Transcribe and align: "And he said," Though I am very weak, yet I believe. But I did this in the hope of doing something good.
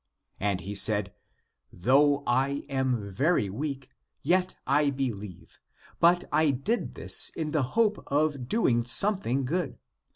"And 0.39 0.61
he 0.61 0.73
said," 0.73 1.13
Though 1.87 2.23
I 2.25 2.65
am 2.69 3.11
very 3.11 3.51
weak, 3.51 3.91
yet 4.23 4.55
I 4.65 4.89
believe. 4.89 5.59
But 5.99 6.23
I 6.31 6.49
did 6.49 6.95
this 6.95 7.29
in 7.35 7.51
the 7.51 7.61
hope 7.77 8.03
of 8.11 8.47
doing 8.47 8.83
something 8.83 9.45
good. 9.45 9.77